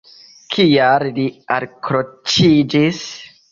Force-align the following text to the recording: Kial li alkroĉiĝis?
Kial 0.55 1.05
li 1.19 1.27
alkroĉiĝis? 1.57 3.07